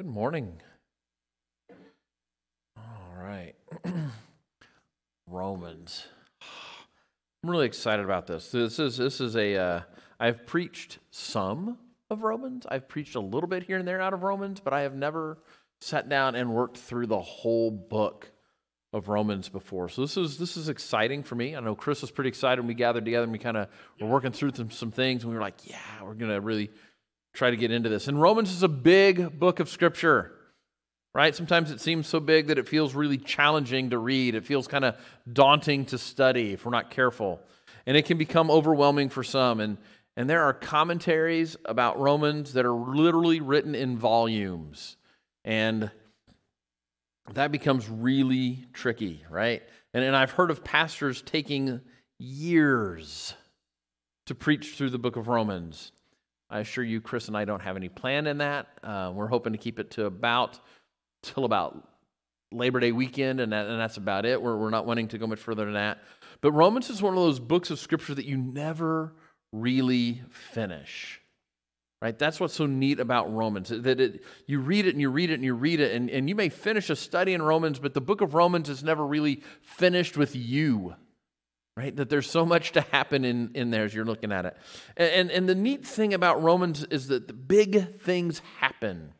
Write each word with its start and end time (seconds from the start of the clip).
Good 0.00 0.06
morning. 0.06 0.62
All 2.74 3.12
right. 3.14 3.52
Romans. 5.26 6.06
I'm 7.44 7.50
really 7.50 7.66
excited 7.66 8.06
about 8.06 8.26
this. 8.26 8.50
This 8.50 8.78
is 8.78 8.96
this 8.96 9.20
is 9.20 9.36
a. 9.36 9.56
Uh, 9.58 9.80
I've 10.18 10.46
preached 10.46 11.00
some 11.10 11.76
of 12.08 12.22
Romans. 12.22 12.64
I've 12.70 12.88
preached 12.88 13.14
a 13.14 13.20
little 13.20 13.46
bit 13.46 13.64
here 13.64 13.76
and 13.76 13.86
there 13.86 14.00
out 14.00 14.14
of 14.14 14.22
Romans, 14.22 14.58
but 14.58 14.72
I 14.72 14.80
have 14.80 14.94
never 14.94 15.36
sat 15.82 16.08
down 16.08 16.34
and 16.34 16.54
worked 16.54 16.78
through 16.78 17.08
the 17.08 17.20
whole 17.20 17.70
book 17.70 18.30
of 18.94 19.08
Romans 19.08 19.50
before. 19.50 19.90
So 19.90 20.00
this 20.00 20.16
is 20.16 20.38
this 20.38 20.56
is 20.56 20.70
exciting 20.70 21.24
for 21.24 21.34
me. 21.34 21.54
I 21.54 21.60
know 21.60 21.74
Chris 21.74 22.00
was 22.00 22.10
pretty 22.10 22.28
excited 22.28 22.58
when 22.58 22.68
we 22.68 22.74
gathered 22.74 23.04
together 23.04 23.24
and 23.24 23.32
we 23.32 23.38
kind 23.38 23.58
of 23.58 23.68
were 24.00 24.08
working 24.08 24.32
through 24.32 24.52
some, 24.54 24.70
some 24.70 24.92
things 24.92 25.24
and 25.24 25.30
we 25.30 25.36
were 25.36 25.42
like, 25.42 25.68
yeah, 25.68 26.02
we're 26.02 26.14
to 26.14 26.40
really 26.40 26.70
try 27.32 27.50
to 27.50 27.56
get 27.56 27.70
into 27.70 27.88
this. 27.88 28.08
And 28.08 28.20
Romans 28.20 28.50
is 28.50 28.62
a 28.62 28.68
big 28.68 29.38
book 29.38 29.60
of 29.60 29.68
scripture. 29.68 30.32
Right? 31.12 31.34
Sometimes 31.34 31.72
it 31.72 31.80
seems 31.80 32.06
so 32.06 32.20
big 32.20 32.46
that 32.46 32.58
it 32.58 32.68
feels 32.68 32.94
really 32.94 33.18
challenging 33.18 33.90
to 33.90 33.98
read. 33.98 34.36
It 34.36 34.44
feels 34.44 34.68
kind 34.68 34.84
of 34.84 34.96
daunting 35.30 35.84
to 35.86 35.98
study 35.98 36.52
if 36.52 36.64
we're 36.64 36.70
not 36.70 36.90
careful. 36.90 37.40
And 37.84 37.96
it 37.96 38.04
can 38.04 38.16
become 38.16 38.48
overwhelming 38.48 39.08
for 39.08 39.24
some. 39.24 39.58
And, 39.58 39.78
and 40.16 40.30
there 40.30 40.42
are 40.42 40.52
commentaries 40.52 41.56
about 41.64 41.98
Romans 41.98 42.52
that 42.52 42.64
are 42.64 42.72
literally 42.72 43.40
written 43.40 43.74
in 43.74 43.98
volumes. 43.98 44.96
And 45.44 45.90
that 47.34 47.50
becomes 47.50 47.88
really 47.88 48.66
tricky, 48.72 49.24
right? 49.28 49.64
And, 49.92 50.04
and 50.04 50.14
I've 50.14 50.30
heard 50.30 50.52
of 50.52 50.62
pastors 50.62 51.22
taking 51.22 51.80
years 52.18 53.34
to 54.26 54.34
preach 54.36 54.76
through 54.76 54.90
the 54.90 54.98
book 54.98 55.16
of 55.16 55.26
Romans. 55.26 55.90
I 56.50 56.60
assure 56.60 56.82
you, 56.82 57.00
Chris 57.00 57.28
and 57.28 57.36
I 57.36 57.44
don't 57.44 57.62
have 57.62 57.76
any 57.76 57.88
plan 57.88 58.26
in 58.26 58.38
that. 58.38 58.66
Uh, 58.82 59.12
we're 59.14 59.28
hoping 59.28 59.52
to 59.52 59.58
keep 59.58 59.78
it 59.78 59.92
to 59.92 60.06
about 60.06 60.58
till 61.22 61.44
about 61.44 61.88
Labor 62.52 62.80
Day 62.80 62.90
weekend, 62.90 63.38
and, 63.38 63.52
that, 63.52 63.66
and 63.66 63.78
that's 63.78 63.96
about 63.96 64.26
it. 64.26 64.42
We're, 64.42 64.56
we're 64.56 64.70
not 64.70 64.84
wanting 64.84 65.08
to 65.08 65.18
go 65.18 65.26
much 65.26 65.38
further 65.38 65.64
than 65.64 65.74
that. 65.74 65.98
But 66.40 66.52
Romans 66.52 66.90
is 66.90 67.00
one 67.00 67.14
of 67.14 67.20
those 67.20 67.38
books 67.38 67.70
of 67.70 67.78
Scripture 67.78 68.14
that 68.14 68.24
you 68.24 68.36
never 68.36 69.14
really 69.52 70.22
finish. 70.30 71.20
Right? 72.02 72.18
That's 72.18 72.40
what's 72.40 72.54
so 72.54 72.66
neat 72.66 72.98
about 72.98 73.32
Romans. 73.32 73.68
That 73.68 74.00
it, 74.00 74.24
you 74.46 74.58
read 74.58 74.86
it 74.86 74.94
and 74.94 75.00
you 75.00 75.10
read 75.10 75.30
it 75.30 75.34
and 75.34 75.44
you 75.44 75.54
read 75.54 75.80
it, 75.80 75.92
and, 75.92 76.10
and 76.10 76.28
you 76.28 76.34
may 76.34 76.48
finish 76.48 76.90
a 76.90 76.96
study 76.96 77.34
in 77.34 77.42
Romans, 77.42 77.78
but 77.78 77.94
the 77.94 78.00
book 78.00 78.22
of 78.22 78.34
Romans 78.34 78.68
is 78.68 78.82
never 78.82 79.06
really 79.06 79.42
finished 79.62 80.16
with 80.16 80.34
you 80.34 80.96
right? 81.76 81.94
That 81.96 82.10
there's 82.10 82.30
so 82.30 82.44
much 82.44 82.72
to 82.72 82.80
happen 82.82 83.24
in, 83.24 83.52
in 83.54 83.70
there 83.70 83.84
as 83.84 83.94
you're 83.94 84.04
looking 84.04 84.32
at 84.32 84.44
it. 84.44 84.56
And, 84.96 85.10
and, 85.10 85.30
and 85.30 85.48
the 85.48 85.54
neat 85.54 85.86
thing 85.86 86.14
about 86.14 86.42
Romans 86.42 86.84
is 86.84 87.08
that 87.08 87.26
the 87.26 87.32
big 87.32 88.00
things 88.00 88.40
happen 88.58 89.14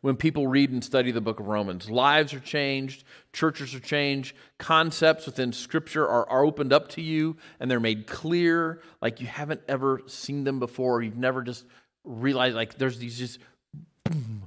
when 0.00 0.16
people 0.16 0.46
read 0.46 0.70
and 0.70 0.84
study 0.84 1.12
the 1.12 1.20
book 1.20 1.40
of 1.40 1.46
Romans. 1.46 1.88
Lives 1.88 2.34
are 2.34 2.40
changed, 2.40 3.04
churches 3.32 3.74
are 3.74 3.80
changed, 3.80 4.36
concepts 4.58 5.24
within 5.24 5.50
Scripture 5.50 6.06
are, 6.06 6.28
are 6.28 6.44
opened 6.44 6.74
up 6.74 6.90
to 6.90 7.00
you 7.00 7.36
and 7.58 7.70
they're 7.70 7.80
made 7.80 8.06
clear 8.06 8.82
like 9.00 9.22
you 9.22 9.26
haven't 9.26 9.62
ever 9.66 10.02
seen 10.06 10.44
them 10.44 10.58
before. 10.58 11.00
You've 11.00 11.16
never 11.16 11.42
just 11.42 11.64
realized, 12.04 12.54
like, 12.54 12.76
there's 12.76 12.98
these 12.98 13.18
just 13.18 13.38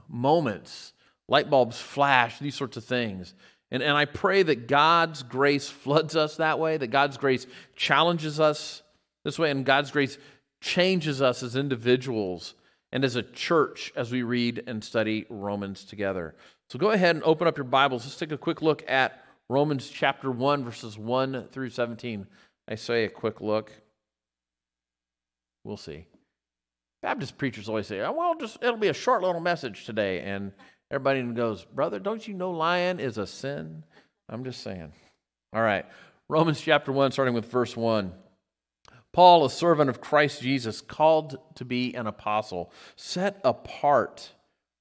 moments, 0.08 0.94
light 1.28 1.50
bulbs 1.50 1.80
flash, 1.80 2.38
these 2.38 2.56
sorts 2.56 2.78
of 2.78 2.86
things. 2.86 3.34
And, 3.72 3.84
and 3.84 3.98
I 3.98 4.06
pray 4.06 4.44
that 4.44 4.68
God's 4.68 5.24
grace 5.24 5.70
floods 5.70 6.16
us 6.16 6.38
that 6.38 6.60
way, 6.60 6.78
that 6.78 6.88
God's 6.88 7.18
grace 7.18 7.46
challenges 7.76 8.40
us 8.40 8.82
this 9.26 9.38
way, 9.38 9.52
and 9.52 9.66
God's 9.66 9.92
grace 9.92 10.18
changes 10.62 11.22
us 11.22 11.44
as 11.44 11.56
individuals 11.56 12.54
and 12.92 13.04
as 13.04 13.16
a 13.16 13.24
church 13.24 13.92
as 13.96 14.12
we 14.12 14.24
read 14.24 14.64
and 14.68 14.84
study 14.84 15.26
Romans 15.30 15.84
together. 15.84 16.36
So 16.70 16.80
go 16.80 16.92
ahead 16.92 17.16
and 17.16 17.24
open 17.24 17.48
up 17.48 17.58
your 17.58 17.66
Bibles. 17.66 18.06
Let's 18.06 18.18
take 18.18 18.32
a 18.32 18.38
quick 18.38 18.62
look 18.62 18.84
at 18.88 19.24
Romans 19.50 19.90
chapter 19.90 20.32
1, 20.32 20.64
verses 20.64 20.98
1 20.98 21.48
through 21.52 21.70
17. 21.70 22.26
I 22.70 22.76
say 22.76 23.04
a 23.04 23.10
quick 23.10 23.42
look. 23.42 23.72
We'll 25.64 25.78
see. 25.78 26.06
Baptist 27.02 27.38
preachers 27.38 27.70
always 27.70 27.88
say, 27.88 28.02
oh, 28.02 28.12
well, 28.12 28.36
just 28.36 28.58
it'll 28.62 28.78
be 28.78 28.88
a 28.88 28.94
short 28.94 29.22
little 29.22 29.42
message 29.42 29.86
today. 29.86 30.22
And 30.22 30.52
Everybody 30.90 31.22
goes, 31.34 31.66
Brother, 31.66 32.00
don't 32.00 32.28
you 32.28 32.34
know 32.34 32.52
lying 32.52 33.00
is 33.00 33.18
a 33.18 33.28
sin? 33.28 33.84
I'm 34.30 34.44
just 34.44 34.62
saying. 34.62 34.94
All 35.54 35.62
right. 35.62 35.86
Romans 36.30 36.62
chapter 36.62 36.92
1, 36.92 37.12
starting 37.12 37.34
with 37.34 37.50
verse 37.52 37.76
1. 37.76 38.14
Paul, 39.14 39.46
a 39.46 39.50
servant 39.50 39.90
of 39.90 40.02
Christ 40.02 40.42
Jesus, 40.42 40.82
called 40.82 41.38
to 41.56 41.66
be 41.66 41.94
an 41.96 42.08
apostle, 42.08 42.72
set 42.96 43.40
apart 43.44 44.32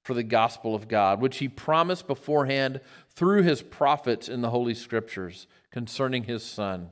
for 0.03 0.13
the 0.13 0.23
gospel 0.23 0.75
of 0.75 0.87
God, 0.87 1.19
which 1.19 1.37
he 1.37 1.49
promised 1.49 2.07
beforehand 2.07 2.79
through 3.09 3.43
his 3.43 3.61
prophets 3.61 4.29
in 4.29 4.41
the 4.41 4.49
Holy 4.49 4.73
Scriptures 4.73 5.47
concerning 5.71 6.23
his 6.23 6.43
Son, 6.43 6.91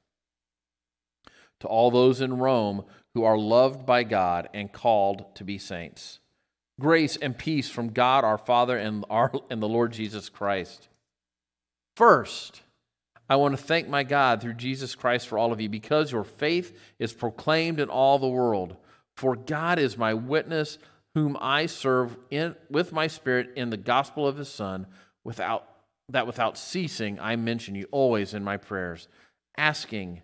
To 1.61 1.67
all 1.67 1.91
those 1.91 2.21
in 2.21 2.37
Rome 2.37 2.83
who 3.13 3.23
are 3.23 3.37
loved 3.37 3.85
by 3.85 4.03
God 4.03 4.49
and 4.53 4.71
called 4.71 5.35
to 5.35 5.43
be 5.43 5.57
saints, 5.57 6.19
grace 6.79 7.17
and 7.17 7.37
peace 7.37 7.69
from 7.69 7.89
God 7.89 8.23
our 8.23 8.37
Father 8.37 8.77
and, 8.77 9.05
our, 9.09 9.31
and 9.49 9.61
the 9.61 9.67
Lord 9.67 9.91
Jesus 9.91 10.29
Christ. 10.29 10.87
First, 11.95 12.61
I 13.29 13.35
want 13.35 13.57
to 13.57 13.63
thank 13.63 13.87
my 13.87 14.03
God 14.03 14.41
through 14.41 14.55
Jesus 14.55 14.95
Christ 14.95 15.27
for 15.27 15.37
all 15.37 15.53
of 15.53 15.61
you 15.61 15.69
because 15.69 16.11
your 16.11 16.23
faith 16.23 16.77
is 16.99 17.13
proclaimed 17.13 17.79
in 17.79 17.89
all 17.89 18.19
the 18.19 18.27
world. 18.27 18.75
For 19.15 19.35
God 19.35 19.79
is 19.79 19.97
my 19.97 20.13
witness, 20.13 20.77
whom 21.13 21.37
I 21.39 21.65
serve 21.65 22.17
in, 22.29 22.55
with 22.69 22.91
my 22.91 23.07
spirit 23.07 23.51
in 23.55 23.69
the 23.69 23.77
gospel 23.77 24.27
of 24.27 24.37
his 24.37 24.49
Son, 24.49 24.87
without, 25.23 25.67
that 26.09 26.27
without 26.27 26.57
ceasing 26.57 27.19
I 27.19 27.35
mention 27.35 27.75
you 27.75 27.87
always 27.91 28.33
in 28.33 28.43
my 28.43 28.57
prayers, 28.57 29.07
asking 29.57 30.23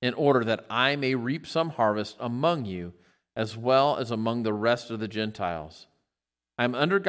in 0.00 0.14
order 0.14 0.44
that 0.44 0.64
I 0.70 0.96
may 0.96 1.14
reap 1.14 1.46
some 1.46 1.70
harvest 1.70 2.16
among 2.20 2.64
you, 2.64 2.92
as 3.36 3.56
well 3.56 3.96
as 3.96 4.10
among 4.10 4.42
the 4.42 4.52
rest 4.52 4.90
of 4.90 5.00
the 5.00 5.08
Gentiles. 5.08 5.86
I 6.56 6.64
am 6.64 6.74
under 6.74 7.02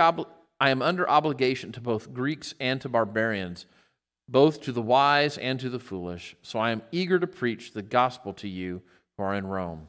I 0.62 0.70
am 0.70 0.82
under 0.82 1.10
obligation 1.10 1.72
to 1.74 1.82
both 1.82 2.14
Greeks 2.14 2.54
and 2.60 2.82
to 2.82 2.90
barbarians, 2.90 3.66
both 4.28 4.62
to 4.62 4.72
the 4.72 4.82
wise 4.82 5.38
and 5.38 5.60
to 5.60 5.70
the 5.70 5.80
foolish. 5.80 6.36
So 6.42 6.60
I 6.60 6.72
am 6.72 6.82
eager 6.92 7.18
to 7.18 7.28
preach 7.28 7.74
the 7.74 7.82
gospel 7.82 8.34
to 8.34 8.48
you 8.48 8.82
who 9.18 9.24
are 9.24 9.36
in 9.36 9.48
Rome. 9.48 9.88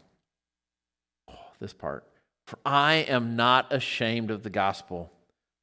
Oh, 1.28 1.34
this 1.58 1.72
part. 1.72 2.06
For 2.46 2.58
I 2.64 3.06
am 3.08 3.36
not 3.36 3.72
ashamed 3.72 4.30
of 4.30 4.42
the 4.42 4.50
gospel, 4.50 5.12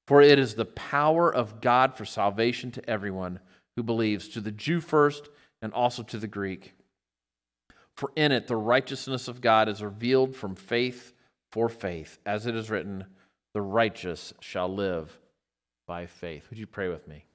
for 0.07 0.21
it 0.21 0.39
is 0.39 0.55
the 0.55 0.65
power 0.65 1.33
of 1.33 1.59
God 1.61 1.95
for 1.95 2.05
salvation 2.05 2.71
to 2.71 2.89
everyone 2.89 3.39
who 3.75 3.83
believes, 3.83 4.27
to 4.29 4.41
the 4.41 4.51
Jew 4.51 4.79
first 4.79 5.29
and 5.61 5.73
also 5.73 6.03
to 6.03 6.17
the 6.17 6.27
Greek. 6.27 6.73
For 7.97 8.11
in 8.15 8.31
it 8.31 8.47
the 8.47 8.55
righteousness 8.55 9.27
of 9.27 9.41
God 9.41 9.67
is 9.67 9.83
revealed 9.83 10.35
from 10.35 10.55
faith 10.55 11.13
for 11.51 11.67
faith, 11.67 12.19
as 12.25 12.45
it 12.45 12.55
is 12.55 12.69
written 12.69 13.05
the 13.53 13.61
righteous 13.61 14.33
shall 14.39 14.73
live 14.73 15.17
by 15.87 16.05
faith. 16.05 16.45
Would 16.49 16.59
you 16.59 16.67
pray 16.67 16.89
with 16.89 17.07
me? 17.07 17.25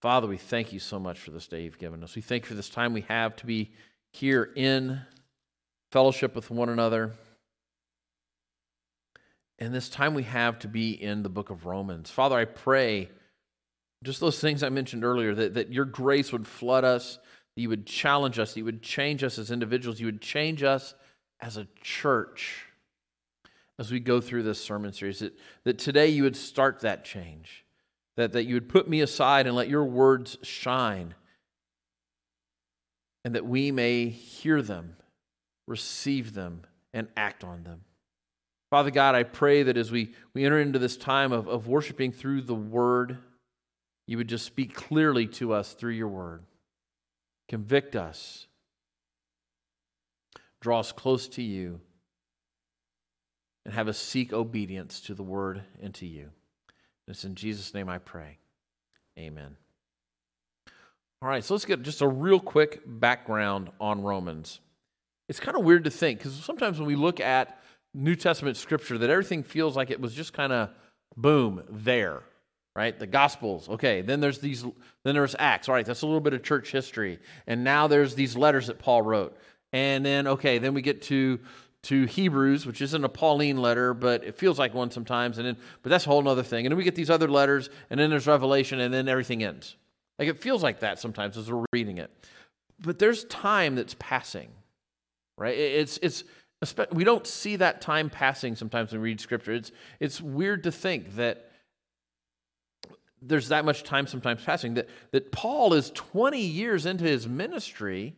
Father, 0.00 0.26
we 0.26 0.38
thank 0.38 0.72
you 0.72 0.78
so 0.78 0.98
much 0.98 1.18
for 1.18 1.30
this 1.30 1.46
day 1.46 1.64
you've 1.64 1.78
given 1.78 2.02
us. 2.02 2.16
We 2.16 2.22
thank 2.22 2.44
you 2.44 2.48
for 2.48 2.54
this 2.54 2.70
time 2.70 2.92
we 2.94 3.02
have 3.02 3.36
to 3.36 3.46
be 3.46 3.72
here 4.12 4.50
in 4.56 5.00
fellowship 5.92 6.34
with 6.34 6.50
one 6.50 6.68
another. 6.68 7.12
And 9.58 9.74
this 9.74 9.88
time 9.88 10.14
we 10.14 10.22
have 10.22 10.60
to 10.60 10.68
be 10.68 10.92
in 10.92 11.24
the 11.24 11.28
book 11.28 11.50
of 11.50 11.66
Romans. 11.66 12.10
Father, 12.10 12.36
I 12.36 12.44
pray 12.44 13.10
Just 14.04 14.20
those 14.20 14.40
things 14.40 14.62
I 14.62 14.68
mentioned 14.68 15.04
earlier 15.04 15.34
that, 15.34 15.54
that 15.54 15.72
your 15.72 15.84
grace 15.84 16.32
would 16.32 16.46
flood 16.46 16.84
us, 16.84 17.18
you 17.58 17.68
would 17.68 17.86
challenge 17.86 18.38
us, 18.38 18.56
you 18.56 18.64
would 18.64 18.82
change 18.82 19.24
us 19.24 19.38
as 19.38 19.50
individuals, 19.50 20.00
you 20.00 20.06
would 20.06 20.20
change 20.20 20.62
us 20.62 20.94
as 21.40 21.56
a 21.56 21.66
church 21.82 22.64
as 23.78 23.90
we 23.90 24.00
go 24.00 24.20
through 24.20 24.42
this 24.42 24.62
sermon 24.62 24.92
series. 24.92 25.20
That, 25.20 25.38
that 25.64 25.78
today 25.78 26.08
you 26.08 26.24
would 26.24 26.36
start 26.36 26.80
that 26.80 27.04
change, 27.04 27.64
that, 28.16 28.32
that 28.32 28.44
you 28.44 28.54
would 28.54 28.68
put 28.68 28.88
me 28.88 29.00
aside 29.00 29.46
and 29.46 29.54
let 29.54 29.68
your 29.68 29.84
words 29.84 30.36
shine, 30.42 31.14
and 33.24 33.34
that 33.34 33.46
we 33.46 33.70
may 33.70 34.08
hear 34.08 34.62
them, 34.62 34.96
receive 35.66 36.34
them, 36.34 36.62
and 36.92 37.08
act 37.16 37.44
on 37.44 37.62
them. 37.62 37.82
Father 38.70 38.90
God, 38.90 39.14
I 39.14 39.22
pray 39.22 39.62
that 39.62 39.76
as 39.76 39.90
we, 39.90 40.14
we 40.34 40.44
enter 40.44 40.60
into 40.60 40.78
this 40.78 40.96
time 40.96 41.32
of, 41.32 41.48
of 41.48 41.68
worshiping 41.68 42.12
through 42.12 42.42
the 42.42 42.54
word, 42.54 43.18
you 44.06 44.16
would 44.16 44.28
just 44.28 44.44
speak 44.44 44.74
clearly 44.74 45.26
to 45.26 45.52
us 45.52 45.72
through 45.72 45.92
your 45.92 46.08
word. 46.08 46.42
Convict 47.48 47.96
us, 47.96 48.46
draw 50.60 50.80
us 50.80 50.92
close 50.92 51.28
to 51.28 51.42
you, 51.42 51.80
and 53.64 53.74
have 53.74 53.88
us 53.88 53.98
seek 53.98 54.32
obedience 54.32 55.00
to 55.00 55.14
the 55.14 55.22
word 55.22 55.62
and 55.82 55.94
to 55.94 56.06
you. 56.06 56.30
It's 57.06 57.24
in 57.24 57.34
Jesus' 57.34 57.72
name 57.72 57.88
I 57.88 57.98
pray. 57.98 58.38
Amen. 59.18 59.56
All 61.20 61.28
right, 61.28 61.42
so 61.42 61.54
let's 61.54 61.64
get 61.64 61.82
just 61.82 62.00
a 62.00 62.06
real 62.06 62.38
quick 62.38 62.80
background 62.86 63.70
on 63.80 64.02
Romans. 64.02 64.60
It's 65.28 65.40
kind 65.40 65.56
of 65.56 65.64
weird 65.64 65.84
to 65.84 65.90
think 65.90 66.18
because 66.18 66.34
sometimes 66.34 66.78
when 66.78 66.86
we 66.86 66.96
look 66.96 67.18
at 67.18 67.60
New 67.92 68.14
Testament 68.14 68.56
scripture 68.56 68.98
that 68.98 69.10
everything 69.10 69.42
feels 69.42 69.76
like 69.76 69.90
it 69.90 70.00
was 70.00 70.14
just 70.14 70.32
kind 70.32 70.52
of 70.52 70.70
boom 71.16 71.62
there, 71.68 72.22
right? 72.78 72.96
The 72.96 73.08
Gospels, 73.08 73.68
okay. 73.68 74.02
Then 74.02 74.20
there's 74.20 74.38
these, 74.38 74.62
then 74.62 75.14
there's 75.16 75.34
Acts, 75.36 75.68
all 75.68 75.74
right. 75.74 75.84
That's 75.84 76.02
a 76.02 76.06
little 76.06 76.20
bit 76.20 76.32
of 76.32 76.44
church 76.44 76.70
history, 76.70 77.18
and 77.48 77.64
now 77.64 77.88
there's 77.88 78.14
these 78.14 78.36
letters 78.36 78.68
that 78.68 78.78
Paul 78.78 79.02
wrote, 79.02 79.36
and 79.72 80.06
then 80.06 80.28
okay, 80.28 80.58
then 80.58 80.74
we 80.74 80.80
get 80.80 81.02
to 81.02 81.40
to 81.82 82.04
Hebrews, 82.04 82.66
which 82.66 82.80
isn't 82.80 83.04
a 83.04 83.08
Pauline 83.08 83.56
letter, 83.56 83.94
but 83.94 84.22
it 84.22 84.36
feels 84.36 84.60
like 84.60 84.74
one 84.74 84.92
sometimes, 84.92 85.38
and 85.38 85.46
then 85.48 85.56
but 85.82 85.90
that's 85.90 86.06
a 86.06 86.08
whole 86.08 86.26
other 86.28 86.44
thing. 86.44 86.66
And 86.66 86.70
then 86.72 86.76
we 86.76 86.84
get 86.84 86.94
these 86.94 87.10
other 87.10 87.26
letters, 87.26 87.68
and 87.90 87.98
then 87.98 88.10
there's 88.10 88.28
Revelation, 88.28 88.78
and 88.78 88.94
then 88.94 89.08
everything 89.08 89.42
ends. 89.42 89.74
Like 90.20 90.28
it 90.28 90.38
feels 90.38 90.62
like 90.62 90.78
that 90.78 91.00
sometimes 91.00 91.36
as 91.36 91.50
we're 91.50 91.64
reading 91.72 91.98
it. 91.98 92.12
But 92.78 93.00
there's 93.00 93.24
time 93.24 93.74
that's 93.74 93.96
passing, 93.98 94.50
right? 95.36 95.58
It's 95.58 95.98
it's 96.00 96.22
we 96.92 97.02
don't 97.02 97.26
see 97.26 97.56
that 97.56 97.80
time 97.80 98.08
passing 98.08 98.54
sometimes 98.54 98.92
when 98.92 99.00
we 99.00 99.08
read 99.08 99.20
scripture. 99.20 99.52
It's, 99.52 99.72
it's 99.98 100.20
weird 100.20 100.62
to 100.62 100.72
think 100.72 101.16
that 101.16 101.47
there's 103.22 103.48
that 103.48 103.64
much 103.64 103.82
time 103.82 104.06
sometimes 104.06 104.42
passing, 104.44 104.74
that, 104.74 104.88
that 105.12 105.32
Paul 105.32 105.74
is 105.74 105.90
20 105.90 106.40
years 106.40 106.86
into 106.86 107.04
his 107.04 107.26
ministry 107.26 108.14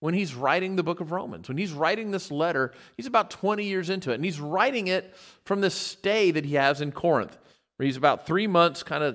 when 0.00 0.14
he's 0.14 0.34
writing 0.34 0.76
the 0.76 0.82
book 0.82 1.00
of 1.00 1.12
Romans. 1.12 1.48
When 1.48 1.56
he's 1.56 1.72
writing 1.72 2.10
this 2.10 2.30
letter, 2.30 2.72
he's 2.96 3.06
about 3.06 3.30
20 3.30 3.64
years 3.64 3.88
into 3.88 4.10
it. 4.10 4.16
And 4.16 4.24
he's 4.24 4.40
writing 4.40 4.88
it 4.88 5.14
from 5.44 5.60
this 5.60 5.74
stay 5.74 6.30
that 6.30 6.44
he 6.44 6.54
has 6.56 6.80
in 6.80 6.92
Corinth, 6.92 7.36
where 7.76 7.86
he's 7.86 7.96
about 7.96 8.26
three 8.26 8.46
months 8.46 8.82
kind 8.82 9.02
of 9.02 9.12